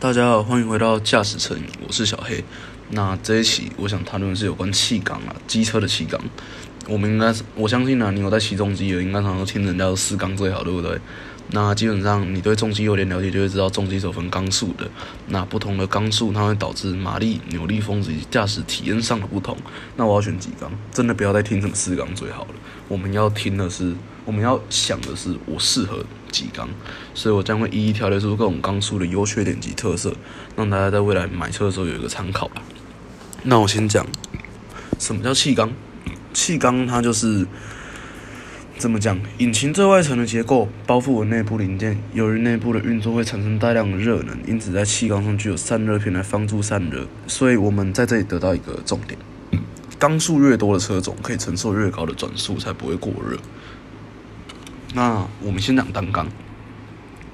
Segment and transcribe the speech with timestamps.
[0.00, 2.44] 大家好，欢迎回到驾驶城，我是小黑。
[2.90, 6.20] 那这一期我想谈论的是有关气缸啊，机车的气缸。
[6.88, 10.98] 我们应该是，我相信呢，你有在骑重机的，应该常常听人家说四缸最好，对不对？
[11.50, 14.88] 那基本上你对重机有点了解，就会知道重机是分缸数的。
[15.28, 19.56] 那不同的缸数，它会导致马力、扭力、峰值以及驾驶体验上的不同。
[19.96, 20.70] 那我要选几缸？
[20.92, 22.50] 真的不要再听什么四缸最好了。
[22.86, 23.94] 我们要听的是，
[24.24, 26.68] 我们要想的是我适合几缸。
[27.14, 30.14] 所以我将会一一条列出各种缸数的优缺点及特色，
[30.56, 32.62] 让大家在未来买车的时候有一个参考吧。
[33.44, 34.06] 那我先讲，
[34.98, 35.70] 什么叫气缸？
[36.32, 37.46] 气缸它就是
[38.76, 39.18] 怎么讲？
[39.38, 47.06] 引擎最外层的结构包覆了内部零件，由于内部的运作会产生大量的热能，因此在气缸上具有散热片来帮助散热。
[47.26, 49.18] 所以我们在这里得到一个重点：
[49.98, 53.36] 缸数越多的车种，可以承受越高的转速，才不会过热。
[54.94, 56.28] 那我们先讲单缸，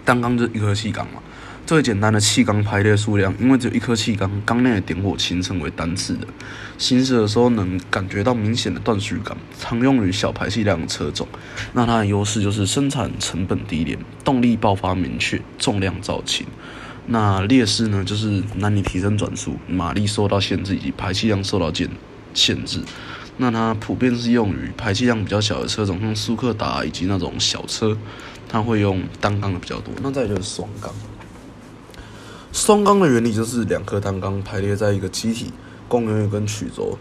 [0.05, 1.21] 单缸就一颗气缸嘛。
[1.67, 6.27] 最简单的气缸排列数量，因为只有一颗气缸，缸内的点火氢称为单次的，
[6.77, 11.27] 行驶的时候能感觉到明显的断续感，常用于小排气量的车种。
[11.73, 16.47] 那它的优势就是生产成本低廉，动力爆发明确，重量造轻。
[17.07, 21.89] 那劣势呢，就是难以提升转速，马力受到限制，以及排气量受到限
[22.35, 22.81] 限制。
[23.39, 27.97] 那它普遍是用于排气量比较小的车种，像苏克达以及那种小车，
[28.47, 29.95] 它会用单缸的比较多。
[30.03, 30.93] 那再就是双缸。
[32.55, 35.53] 双缸的原理就是两颗单缸排列在一个机体，
[35.89, 36.97] 共用一根曲轴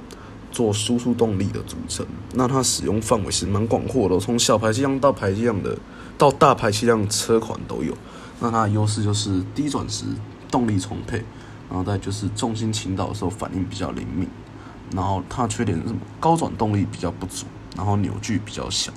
[0.52, 2.04] 做输出动力的组成。
[2.34, 5.78] 那它使用范围是蛮广阔的，从小排气量到排气量的
[6.18, 7.96] 到大排气量车款都有。
[8.40, 10.06] 那它的优势就是低转时
[10.50, 11.24] 动力充沛，
[11.70, 14.28] 然后再就是重心倾倒的时候反应比较灵敏。
[14.96, 16.00] 然后它缺点是什么？
[16.20, 17.46] 高转动力比较不足，
[17.78, 18.92] 然后扭矩比较小。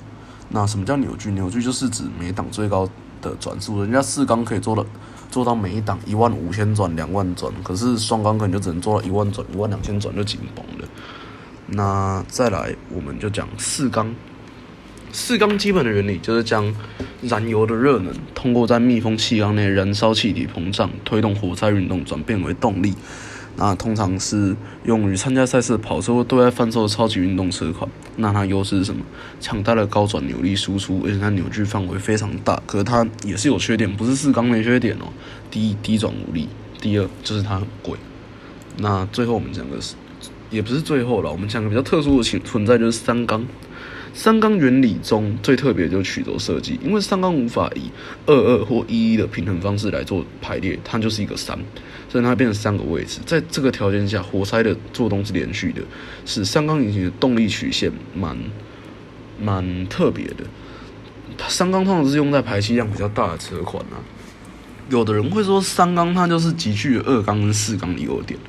[0.49, 1.29] 那什么叫扭矩？
[1.33, 2.89] 扭矩就是指每档最高
[3.21, 4.83] 的转速，人家四缸可以做的。
[5.29, 10.87] 做到每一档一万五千转、两万转，可是双缸可能就只能做到一万转、一万两千转就紧绷了。
[11.67, 14.13] 那再来，我们就讲四缸。
[15.11, 16.75] 四缸基本的原理就是将
[17.21, 22.93] 燃油的热能通过在密封气缸内燃烧气体膨胀，推动活塞运动转变为动力。
[23.57, 27.89] 那通常是用于参加赛事跑车或对外贩售的超级运动车款。
[28.15, 29.03] 那它优势是什么？
[29.39, 32.61] 强大的高转扭力输出，而且它扭矩范围非常大。
[32.65, 35.07] 可是它也是有缺点，不是四缸没缺点哦。
[35.51, 36.47] 第一，低转无力；
[36.79, 37.97] 第二，就是它很贵。
[38.77, 39.95] 那最后我们讲的是，
[40.49, 43.45] 也不是最后了，我们讲个比较特殊的情存在，就是三缸。
[44.13, 47.91] 三缸原理中最特别就是曲轴设计，因为三缸无法以
[48.25, 51.55] 二二或一一的平衡方式来做排列，它就是一个三，
[52.09, 53.19] 所以它变成三个位置。
[53.27, 55.83] 在这个条件下，活塞的做动是连续的，
[56.25, 58.35] 使三缸引擎的动力曲线蛮
[59.39, 60.45] 蛮特别的。
[61.37, 64.01] 它三缸通常是用在排气量比较大的车款啊。
[64.89, 68.39] 有的人会说三缸它就是极具二缸跟四缸的优点，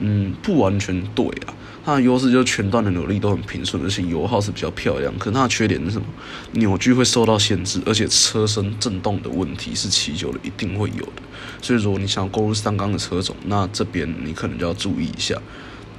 [0.00, 1.54] 嗯，不完全对啊。
[1.84, 5.10] 它的优势就是全段的扭力都很平顺，而且油耗是比较漂亮。
[5.18, 6.06] 可是它的缺点是什么？
[6.52, 11.22] 扭矩会受到限制，而且车身震动的问题是骑久了一定会有的。
[11.62, 15.34] 所以说，你想要购入三缸的车种，那这边你可能就要注意一下。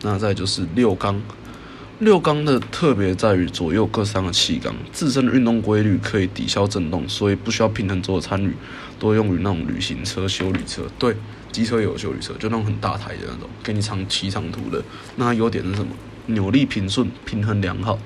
[0.03, 1.19] 那再就是六缸，
[1.97, 8.53] 六缸的特别在于左右各三个气缸，自身的运动规律可以抵消震动，所以不需要平衡轴的参与，
[8.99, 10.83] 多用于那种旅行车、修理车。
[10.99, 11.15] 对。
[11.51, 14.83] 机车有修理车，就那种很大台的那种，给你长骑长途的。
[15.15, 15.91] 那它优点是什么？
[16.27, 17.97] 扭力平顺，平衡良好。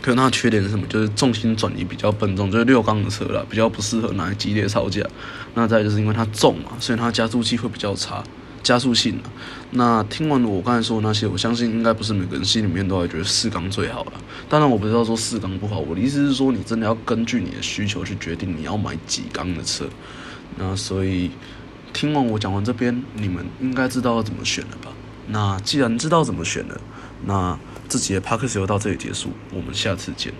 [0.00, 0.86] 可是它缺点是什么？
[0.86, 5.04] 就是重心转移比较笨重，就是六缸的车啦，比较不适合拿来激烈操驾。
[5.54, 8.22] 那再就是因为它重嘛，所以它加速器会比较差，
[8.62, 9.26] 加速性啊。
[9.72, 14.12] 那听完我刚才说的那些，我相信应该不是每个人心里面都会觉得四缸最好了。
[14.48, 19.84] 当然我不知道说四缸不好，我的意思是说，你真的要根据你的需求去决定你要买几缸的车。
[20.56, 21.30] 那所以。
[21.92, 24.92] 听完我讲完这边，你们应该知道要怎么选了吧？
[25.28, 26.80] 那既然知道怎么选了，
[27.24, 27.58] 那
[27.88, 30.32] 这节 p a r k 就到这里结束，我们下次见。